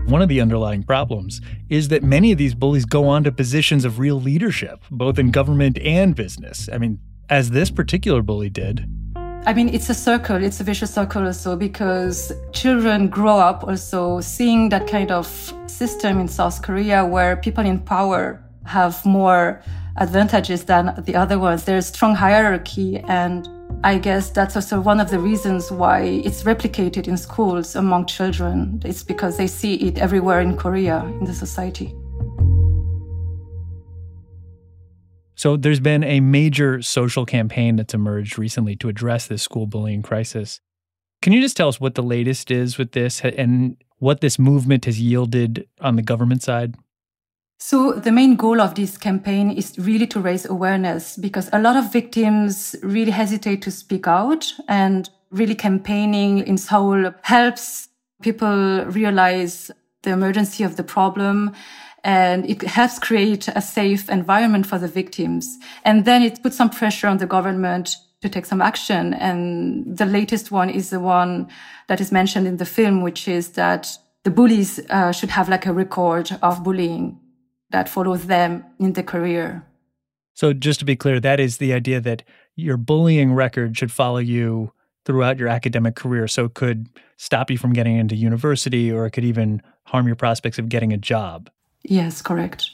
One 0.07 0.21
of 0.21 0.28
the 0.28 0.42
underlying 0.42 0.83
problems 0.83 1.40
is 1.71 1.88
that 1.88 2.02
many 2.02 2.33
of 2.33 2.38
these 2.38 2.54
bullies 2.54 2.85
go 2.85 3.09
on 3.09 3.25
to 3.25 3.33
positions 3.33 3.87
of 3.87 3.99
real 3.99 4.21
leadership, 4.21 4.83
both 4.90 5.19
in 5.19 5.31
government 5.31 5.78
and 5.78 6.14
business. 6.14 6.69
I 6.71 6.76
mean, 6.76 6.99
as 7.31 7.50
this 7.50 7.71
particular 7.71 8.21
bully 8.21 8.50
did. 8.50 8.87
I 9.44 9.52
mean, 9.54 9.70
it's 9.75 9.90
a 9.90 9.94
circle, 9.94 10.37
it's 10.37 10.61
a 10.61 10.64
vicious 10.64 10.94
circle 10.94 11.26
also 11.26 11.56
because 11.56 12.32
children 12.52 13.08
grow 13.08 13.38
up 13.38 13.64
also 13.64 14.20
seeing 14.20 14.68
that 14.68 14.87
kind 14.87 15.11
of 15.11 15.26
system 15.66 16.20
in 16.20 16.28
South 16.28 16.62
Korea 16.62 17.04
where 17.04 17.37
people 17.37 17.66
in 17.66 17.80
power 17.80 18.40
have 18.66 19.04
more 19.04 19.61
advantages 19.96 20.64
than 20.66 20.94
the 21.06 21.16
other 21.16 21.40
ones. 21.40 21.64
There's 21.64 21.87
strong 21.87 22.14
hierarchy 22.14 22.99
and 23.08 23.49
I 23.82 23.99
guess 23.99 24.30
that's 24.30 24.54
also 24.54 24.80
one 24.80 25.00
of 25.00 25.11
the 25.11 25.18
reasons 25.18 25.72
why 25.72 26.02
it's 26.25 26.44
replicated 26.44 27.08
in 27.08 27.16
schools 27.16 27.75
among 27.75 28.06
children. 28.06 28.80
It's 28.84 29.02
because 29.02 29.38
they 29.38 29.49
see 29.49 29.75
it 29.75 29.99
everywhere 29.99 30.40
in 30.40 30.56
Korea, 30.56 31.02
in 31.18 31.25
the 31.25 31.34
society. 31.34 31.96
So 35.42 35.56
there's 35.56 35.80
been 35.80 36.04
a 36.04 36.20
major 36.20 36.80
social 36.82 37.26
campaign 37.26 37.75
that's 37.75 37.94
emerged 37.94 38.38
recently 38.38 38.76
to 38.76 38.88
address 38.88 39.26
this 39.26 39.42
school 39.42 39.66
bullying 39.66 40.00
crisis. 40.00 40.61
Can 41.20 41.32
you 41.32 41.40
just 41.40 41.56
tell 41.56 41.66
us 41.66 41.80
what 41.80 41.96
the 41.96 42.02
latest 42.04 42.52
is 42.52 42.78
with 42.78 42.92
this 42.92 43.20
and 43.22 43.76
what 43.99 44.20
this 44.20 44.38
movement 44.38 44.84
has 44.84 45.00
yielded 45.00 45.66
on 45.80 45.96
the 45.96 46.02
government 46.02 46.44
side? 46.44 46.76
So 47.58 47.90
the 47.90 48.12
main 48.12 48.37
goal 48.37 48.61
of 48.61 48.76
this 48.76 48.96
campaign 48.96 49.50
is 49.50 49.76
really 49.80 50.06
to 50.14 50.20
raise 50.20 50.46
awareness 50.46 51.16
because 51.16 51.50
a 51.52 51.58
lot 51.58 51.75
of 51.75 51.92
victims 51.92 52.76
really 52.80 53.11
hesitate 53.11 53.62
to 53.62 53.72
speak 53.72 54.06
out 54.06 54.52
and 54.68 55.11
really 55.32 55.56
campaigning 55.56 56.46
in 56.46 56.56
Seoul 56.56 57.12
helps 57.22 57.88
people 58.22 58.84
realize 58.84 59.72
the 60.04 60.11
emergency 60.11 60.62
of 60.62 60.76
the 60.76 60.84
problem 60.84 61.52
and 62.04 62.49
it 62.49 62.62
helps 62.62 62.99
create 62.99 63.49
a 63.49 63.61
safe 63.61 64.09
environment 64.09 64.66
for 64.66 64.78
the 64.78 64.88
victims. 64.88 65.59
And 65.85 66.04
then 66.04 66.23
it 66.23 66.42
puts 66.42 66.56
some 66.56 66.71
pressure 66.71 67.06
on 67.06 67.18
the 67.18 67.26
government 67.26 67.97
to 68.23 68.28
take 68.28 68.47
some 68.47 68.62
action. 68.62 69.14
And 69.14 69.97
the 69.97 70.06
latest 70.06 70.50
one 70.50 70.71
is 70.71 70.90
the 70.90 71.00
one 71.00 71.49
that 71.88 72.00
is 72.00 72.11
mentioned 72.12 72.47
in 72.47 72.56
the 72.56 72.64
film, 72.64 73.02
which 73.02 73.28
is 73.28 73.50
that 73.50 73.97
the 74.25 74.30
bullies 74.30 74.80
uh, 74.90 75.12
should 75.12 75.30
have 75.30 75.49
like 75.49 75.66
a 75.66 75.73
record 75.73 76.30
of 76.42 76.62
bullying 76.62 77.18
that 77.71 77.88
follows 77.88 78.26
them 78.26 78.64
in 78.78 78.92
the 78.92 79.02
career. 79.02 79.66
So, 80.35 80.52
just 80.52 80.78
to 80.80 80.85
be 80.85 80.97
clear, 80.97 81.21
that 81.21 81.40
is 81.40 81.59
the 81.59 81.73
idea 81.73 82.00
that 82.00 82.23
your 82.56 82.76
bullying 82.76 83.32
record 83.32 83.76
should 83.76 83.92
follow 83.92 84.18
you 84.18 84.73
throughout 85.04 85.38
your 85.38 85.49
academic 85.49 85.94
career. 85.97 86.28
So, 86.28 86.47
it 86.47 86.54
could 86.54 86.88
stop 87.16 87.50
you 87.50 87.59
from 87.59 87.73
getting 87.73 87.97
into 87.97 88.14
university 88.14 88.90
or 88.90 89.04
it 89.06 89.11
could 89.11 89.25
even 89.25 89.62
harm 89.85 90.06
your 90.06 90.16
prospects 90.16 90.59
of 90.59 90.68
getting 90.68 90.92
a 90.92 90.97
job. 90.97 91.50
Yes, 91.84 92.22
correct. 92.22 92.70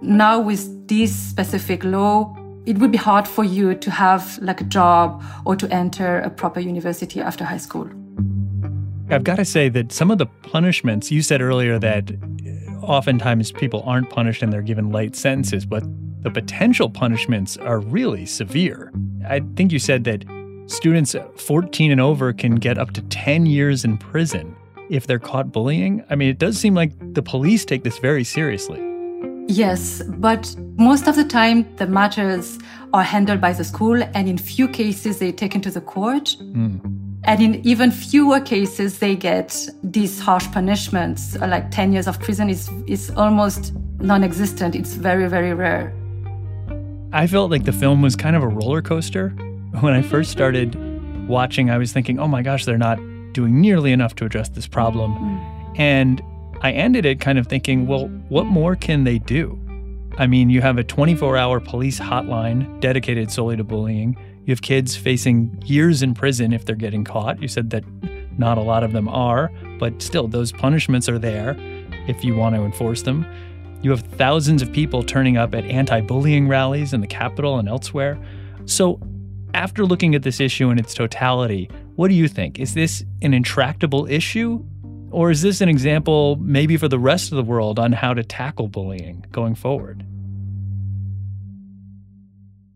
Now, 0.00 0.40
with 0.40 0.88
this 0.88 1.14
specific 1.14 1.84
law, 1.84 2.36
it 2.66 2.78
would 2.78 2.92
be 2.92 2.98
hard 2.98 3.28
for 3.28 3.44
you 3.44 3.74
to 3.74 3.90
have 3.90 4.38
like 4.40 4.60
a 4.60 4.64
job 4.64 5.22
or 5.44 5.56
to 5.56 5.70
enter 5.72 6.20
a 6.20 6.30
proper 6.30 6.60
university 6.60 7.20
after 7.20 7.44
high 7.44 7.58
school. 7.58 7.88
I've 9.10 9.24
got 9.24 9.36
to 9.36 9.44
say 9.44 9.68
that 9.68 9.92
some 9.92 10.10
of 10.10 10.18
the 10.18 10.26
punishments, 10.26 11.10
you 11.10 11.20
said 11.20 11.42
earlier 11.42 11.78
that 11.78 12.10
oftentimes 12.80 13.52
people 13.52 13.82
aren't 13.84 14.08
punished 14.08 14.42
and 14.42 14.52
they're 14.52 14.62
given 14.62 14.90
light 14.90 15.14
sentences, 15.14 15.66
but 15.66 15.84
the 16.22 16.30
potential 16.30 16.88
punishments 16.88 17.58
are 17.58 17.80
really 17.80 18.24
severe. 18.24 18.90
I 19.28 19.40
think 19.56 19.72
you 19.72 19.78
said 19.78 20.04
that 20.04 20.24
students 20.66 21.14
14 21.36 21.92
and 21.92 22.00
over 22.00 22.32
can 22.32 22.54
get 22.54 22.78
up 22.78 22.92
to 22.92 23.02
10 23.02 23.44
years 23.44 23.84
in 23.84 23.98
prison 23.98 24.56
if 24.90 25.06
they're 25.06 25.18
caught 25.18 25.52
bullying. 25.52 26.04
I 26.10 26.14
mean, 26.14 26.28
it 26.28 26.38
does 26.38 26.58
seem 26.58 26.74
like 26.74 26.92
the 27.14 27.22
police 27.22 27.64
take 27.64 27.84
this 27.84 27.98
very 27.98 28.24
seriously. 28.24 28.80
Yes, 29.46 30.02
but 30.02 30.54
most 30.76 31.06
of 31.06 31.16
the 31.16 31.24
time 31.24 31.66
the 31.76 31.86
matters 31.86 32.58
are 32.92 33.02
handled 33.02 33.40
by 33.40 33.52
the 33.52 33.64
school, 33.64 34.02
and 34.14 34.28
in 34.28 34.38
few 34.38 34.68
cases 34.68 35.18
they 35.18 35.32
taken 35.32 35.60
to 35.62 35.70
the 35.70 35.80
court. 35.80 36.36
Mm. 36.40 36.80
And 37.24 37.42
in 37.42 37.66
even 37.66 37.90
fewer 37.90 38.40
cases, 38.40 38.98
they 38.98 39.16
get 39.16 39.66
these 39.82 40.20
harsh 40.20 40.46
punishments, 40.52 41.36
uh, 41.36 41.46
like 41.46 41.70
10 41.70 41.92
years 41.92 42.06
of 42.06 42.20
prison 42.20 42.50
is, 42.50 42.70
is 42.86 43.10
almost 43.16 43.72
non 43.98 44.22
existent. 44.22 44.74
It's 44.74 44.92
very, 44.94 45.28
very 45.28 45.54
rare. 45.54 45.94
I 47.12 47.26
felt 47.26 47.50
like 47.50 47.64
the 47.64 47.72
film 47.72 48.02
was 48.02 48.14
kind 48.16 48.36
of 48.36 48.42
a 48.42 48.48
roller 48.48 48.82
coaster. 48.82 49.30
When 49.80 49.94
I 49.94 50.02
first 50.02 50.30
started 50.30 50.76
watching, 51.26 51.70
I 51.70 51.78
was 51.78 51.92
thinking, 51.92 52.18
oh 52.18 52.28
my 52.28 52.42
gosh, 52.42 52.64
they're 52.64 52.76
not 52.76 52.98
doing 53.34 53.60
nearly 53.60 53.92
enough 53.92 54.14
to 54.16 54.24
address 54.24 54.48
this 54.48 54.66
problem. 54.66 55.14
Mm. 55.14 55.78
And 55.78 56.22
I 56.62 56.72
ended 56.72 57.04
it 57.04 57.20
kind 57.20 57.38
of 57.38 57.46
thinking, 57.46 57.86
well, 57.86 58.08
what 58.30 58.46
more 58.46 58.74
can 58.74 59.04
they 59.04 59.18
do? 59.18 59.60
I 60.16 60.26
mean, 60.26 60.48
you 60.48 60.62
have 60.62 60.78
a 60.78 60.84
24 60.84 61.36
hour 61.36 61.60
police 61.60 62.00
hotline 62.00 62.80
dedicated 62.80 63.30
solely 63.30 63.56
to 63.56 63.64
bullying. 63.64 64.16
You 64.46 64.52
have 64.52 64.62
kids 64.62 64.96
facing 64.96 65.62
years 65.66 66.02
in 66.02 66.14
prison 66.14 66.52
if 66.52 66.64
they're 66.64 66.76
getting 66.76 67.04
caught. 67.04 67.42
You 67.42 67.48
said 67.48 67.70
that 67.70 67.84
not 68.38 68.58
a 68.58 68.62
lot 68.62 68.84
of 68.84 68.92
them 68.92 69.08
are, 69.08 69.50
but 69.78 70.00
still, 70.00 70.28
those 70.28 70.52
punishments 70.52 71.08
are 71.08 71.18
there 71.18 71.56
if 72.06 72.24
you 72.24 72.34
want 72.34 72.54
to 72.54 72.62
enforce 72.62 73.02
them. 73.02 73.26
You 73.82 73.90
have 73.90 74.00
thousands 74.00 74.62
of 74.62 74.72
people 74.72 75.02
turning 75.02 75.36
up 75.36 75.54
at 75.54 75.64
anti 75.64 76.00
bullying 76.00 76.48
rallies 76.48 76.92
in 76.92 77.00
the 77.00 77.06
capital 77.06 77.58
and 77.58 77.68
elsewhere. 77.68 78.18
So, 78.66 79.00
after 79.52 79.84
looking 79.84 80.14
at 80.14 80.22
this 80.22 80.40
issue 80.40 80.70
in 80.70 80.78
its 80.78 80.94
totality, 80.94 81.70
what 81.96 82.08
do 82.08 82.14
you 82.14 82.28
think? 82.28 82.58
Is 82.58 82.74
this 82.74 83.04
an 83.22 83.34
intractable 83.34 84.06
issue? 84.06 84.64
Or 85.10 85.30
is 85.30 85.42
this 85.42 85.60
an 85.60 85.68
example, 85.68 86.36
maybe 86.40 86.76
for 86.76 86.88
the 86.88 86.98
rest 86.98 87.30
of 87.30 87.36
the 87.36 87.44
world, 87.44 87.78
on 87.78 87.92
how 87.92 88.14
to 88.14 88.24
tackle 88.24 88.66
bullying 88.66 89.24
going 89.30 89.54
forward? 89.54 90.04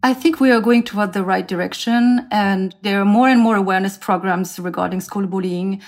I 0.04 0.14
think 0.14 0.38
we 0.38 0.52
are 0.52 0.60
going 0.60 0.84
toward 0.84 1.12
the 1.12 1.24
right 1.24 1.46
direction 1.46 2.28
and 2.30 2.76
there 2.82 3.00
are 3.00 3.04
more 3.04 3.28
and 3.28 3.40
more 3.40 3.56
awareness 3.56 3.98
programs 3.98 4.56
regarding 4.60 5.00
school 5.00 5.26
bullying. 5.26 5.82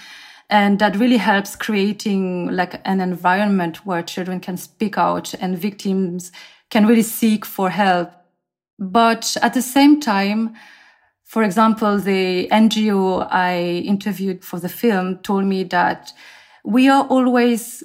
And 0.48 0.80
that 0.80 0.96
really 0.96 1.18
helps 1.18 1.54
creating 1.54 2.50
like 2.50 2.80
an 2.84 3.00
environment 3.00 3.86
where 3.86 4.02
children 4.02 4.40
can 4.40 4.56
speak 4.56 4.98
out 4.98 5.32
and 5.34 5.56
victims 5.56 6.32
can 6.70 6.86
really 6.86 7.02
seek 7.02 7.46
for 7.46 7.70
help. 7.70 8.10
But 8.80 9.36
at 9.42 9.54
the 9.54 9.62
same 9.62 10.00
time, 10.00 10.56
for 11.30 11.44
example, 11.44 11.96
the 11.96 12.48
NGO 12.50 13.24
I 13.30 13.84
interviewed 13.86 14.44
for 14.44 14.58
the 14.58 14.68
film 14.68 15.18
told 15.18 15.44
me 15.44 15.62
that 15.62 16.12
we 16.64 16.88
are 16.88 17.04
always 17.06 17.84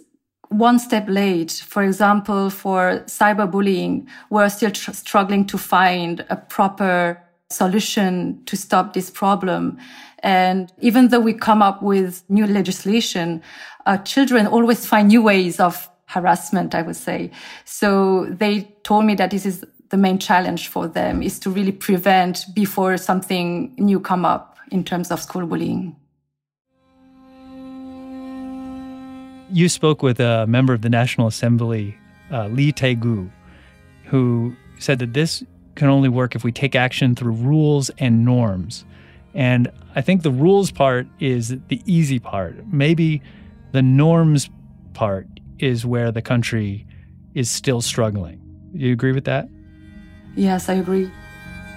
one 0.49 0.79
step 0.79 1.05
late. 1.07 1.51
For 1.51 1.83
example, 1.83 2.49
for 2.49 3.03
cyberbullying, 3.05 4.07
we're 4.31 4.49
still 4.49 4.71
tr- 4.71 4.93
struggling 4.93 5.45
to 5.45 5.59
find 5.59 6.25
a 6.31 6.37
proper 6.37 7.21
solution 7.51 8.43
to 8.45 8.57
stop 8.57 8.93
this 8.93 9.11
problem. 9.11 9.77
And 10.23 10.73
even 10.81 11.09
though 11.09 11.19
we 11.19 11.33
come 11.33 11.61
up 11.61 11.83
with 11.83 12.23
new 12.27 12.47
legislation, 12.47 13.43
children 14.05 14.47
always 14.47 14.87
find 14.87 15.09
new 15.09 15.21
ways 15.21 15.59
of 15.59 15.87
harassment, 16.07 16.73
I 16.73 16.81
would 16.81 16.95
say. 16.95 17.29
So 17.63 18.25
they 18.25 18.75
told 18.81 19.05
me 19.05 19.13
that 19.15 19.29
this 19.29 19.45
is 19.45 19.63
the 19.89 19.97
main 19.97 20.17
challenge 20.17 20.67
for 20.67 20.87
them 20.87 21.21
is 21.21 21.39
to 21.39 21.49
really 21.49 21.71
prevent 21.71 22.45
before 22.53 22.97
something 22.97 23.73
new 23.77 23.99
come 23.99 24.25
up 24.25 24.57
in 24.71 24.83
terms 24.83 25.11
of 25.11 25.21
school 25.21 25.45
bullying. 25.45 25.95
you 29.51 29.69
spoke 29.69 30.03
with 30.03 30.19
a 30.19 30.45
member 30.47 30.73
of 30.73 30.81
the 30.81 30.89
National 30.89 31.27
Assembly, 31.27 31.97
uh, 32.31 32.47
Lee 32.47 32.71
Tae-gu, 32.71 33.29
who 34.05 34.55
said 34.79 34.99
that 34.99 35.13
this 35.13 35.43
can 35.75 35.87
only 35.87 36.09
work 36.09 36.35
if 36.35 36.43
we 36.43 36.51
take 36.51 36.75
action 36.75 37.15
through 37.15 37.33
rules 37.33 37.89
and 37.97 38.25
norms. 38.25 38.85
And 39.33 39.71
I 39.95 40.01
think 40.01 40.23
the 40.23 40.31
rules 40.31 40.71
part 40.71 41.07
is 41.19 41.55
the 41.67 41.81
easy 41.85 42.19
part. 42.19 42.67
Maybe 42.67 43.21
the 43.71 43.81
norms 43.81 44.49
part 44.93 45.27
is 45.59 45.85
where 45.85 46.11
the 46.11 46.21
country 46.21 46.85
is 47.33 47.49
still 47.49 47.81
struggling. 47.81 48.41
Do 48.75 48.85
you 48.85 48.93
agree 48.93 49.11
with 49.11 49.25
that? 49.25 49.47
Yes, 50.35 50.69
I 50.69 50.73
agree. 50.75 51.11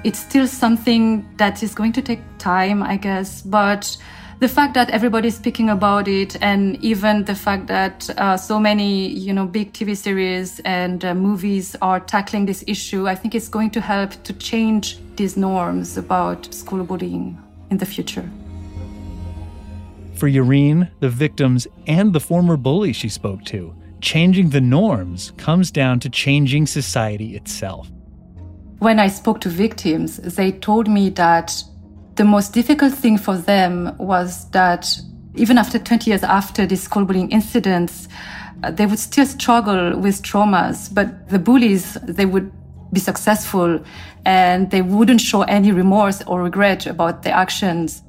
It's 0.04 0.18
still 0.18 0.46
something 0.46 1.28
that 1.36 1.62
is 1.62 1.74
going 1.74 1.92
to 1.92 2.02
take 2.02 2.20
time, 2.38 2.82
I 2.82 2.96
guess, 2.96 3.42
but 3.42 3.96
the 4.40 4.48
fact 4.48 4.74
that 4.74 4.90
everybody's 4.90 5.36
speaking 5.36 5.68
about 5.68 6.06
it 6.06 6.40
and 6.40 6.76
even 6.82 7.24
the 7.24 7.34
fact 7.34 7.66
that 7.66 8.08
uh, 8.10 8.36
so 8.36 8.60
many 8.60 9.08
you 9.08 9.32
know 9.32 9.44
big 9.44 9.72
tv 9.72 9.96
series 9.96 10.60
and 10.60 11.04
uh, 11.04 11.12
movies 11.12 11.74
are 11.82 11.98
tackling 11.98 12.46
this 12.46 12.62
issue 12.68 13.08
i 13.08 13.16
think 13.16 13.34
it's 13.34 13.48
going 13.48 13.68
to 13.68 13.80
help 13.80 14.10
to 14.22 14.32
change 14.34 15.00
these 15.16 15.36
norms 15.36 15.98
about 15.98 16.54
school 16.54 16.84
bullying 16.84 17.36
in 17.70 17.78
the 17.78 17.86
future 17.86 18.30
for 20.18 20.28
Yé-Rinne, 20.28 20.90
the 20.98 21.08
victims 21.08 21.68
and 21.86 22.12
the 22.12 22.18
former 22.18 22.56
bully 22.56 22.92
she 22.92 23.08
spoke 23.08 23.44
to, 23.44 23.72
changing 24.00 24.50
the 24.50 24.60
norms 24.60 25.32
comes 25.36 25.70
down 25.70 26.00
to 26.00 26.10
changing 26.10 26.66
society 26.66 27.36
itself. 27.36 27.88
When 28.78 29.00
I 29.00 29.08
spoke 29.08 29.40
to 29.40 29.48
victims, 29.48 30.18
they 30.18 30.52
told 30.52 30.88
me 30.88 31.10
that 31.10 31.62
the 32.14 32.24
most 32.24 32.52
difficult 32.52 32.94
thing 32.94 33.18
for 33.18 33.36
them 33.36 33.96
was 33.98 34.48
that 34.50 34.88
even 35.34 35.58
after 35.58 35.78
20 35.78 36.10
years 36.10 36.22
after 36.22 36.64
these 36.64 36.82
school 36.82 37.04
bullying 37.04 37.30
incidents, 37.32 38.08
uh, 38.62 38.70
they 38.70 38.86
would 38.86 38.98
still 38.98 39.26
struggle 39.26 39.98
with 39.98 40.22
traumas, 40.22 40.92
but 40.92 41.28
the 41.28 41.38
bullies, 41.40 41.94
they 42.04 42.26
would 42.26 42.52
be 42.92 43.00
successful 43.00 43.80
and 44.24 44.70
they 44.70 44.82
wouldn't 44.82 45.20
show 45.20 45.42
any 45.42 45.72
remorse 45.72 46.22
or 46.26 46.42
regret 46.42 46.86
about 46.86 47.22
their 47.22 47.34
actions. 47.34 48.02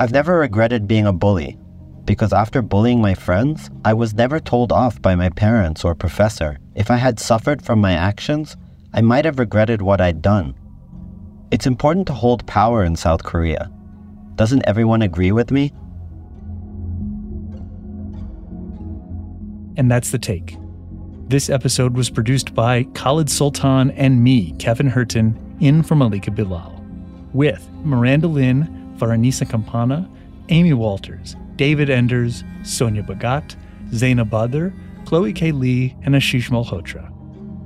I've 0.00 0.12
never 0.12 0.38
regretted 0.38 0.88
being 0.88 1.06
a 1.06 1.12
bully 1.12 1.58
because 2.04 2.32
after 2.32 2.60
bullying 2.60 3.00
my 3.00 3.14
friends, 3.14 3.70
I 3.84 3.94
was 3.94 4.14
never 4.14 4.40
told 4.40 4.72
off 4.72 5.00
by 5.00 5.14
my 5.14 5.30
parents 5.30 5.84
or 5.84 5.94
professor. 5.94 6.58
If 6.74 6.90
I 6.90 6.96
had 6.96 7.20
suffered 7.20 7.62
from 7.62 7.80
my 7.80 7.92
actions, 7.92 8.56
I 8.96 9.00
might 9.00 9.24
have 9.24 9.40
regretted 9.40 9.82
what 9.82 10.00
I'd 10.00 10.22
done. 10.22 10.54
It's 11.50 11.66
important 11.66 12.06
to 12.06 12.12
hold 12.12 12.46
power 12.46 12.84
in 12.84 12.94
South 12.94 13.24
Korea. 13.24 13.68
Doesn't 14.36 14.62
everyone 14.68 15.02
agree 15.02 15.32
with 15.32 15.50
me? 15.50 15.72
And 19.76 19.90
that's 19.90 20.12
the 20.12 20.18
take. 20.18 20.56
This 21.26 21.50
episode 21.50 21.96
was 21.96 22.08
produced 22.08 22.54
by 22.54 22.84
Khaled 22.94 23.26
Soltan 23.26 23.92
and 23.96 24.22
me, 24.22 24.52
Kevin 24.60 24.88
Hirten, 24.88 25.36
in 25.60 25.82
for 25.82 25.96
Malika 25.96 26.30
Bilal, 26.30 26.80
with 27.32 27.68
Miranda 27.82 28.28
Lynn, 28.28 28.94
Varanisa 28.96 29.48
Campana, 29.48 30.08
Amy 30.50 30.72
Walters, 30.72 31.34
David 31.56 31.90
Enders, 31.90 32.44
Sonia 32.62 33.02
Bhagat, 33.02 33.56
Zaina 33.90 34.28
Badr, 34.28 34.68
Chloe 35.04 35.32
K. 35.32 35.50
Lee, 35.50 35.96
and 36.02 36.14
Ashish 36.14 36.50
Malhotra. 36.50 37.13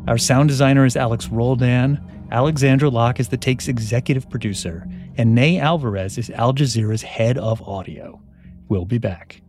Our 0.09 0.16
sound 0.16 0.49
designer 0.49 0.87
is 0.87 0.97
Alex 0.97 1.29
Roldan, 1.29 2.01
Alexandra 2.33 2.88
Locke 2.88 3.21
is 3.21 3.29
the 3.29 3.37
Take's 3.37 3.68
executive 3.68 4.31
producer, 4.31 4.88
and 5.18 5.35
Ney 5.35 5.61
Alvarez 5.61 6.16
is 6.16 6.31
Al 6.31 6.55
Jazeera's 6.55 7.03
head 7.03 7.37
of 7.37 7.61
audio. 7.68 8.18
We'll 8.71 8.87
be 8.87 8.97
back. 8.97 9.42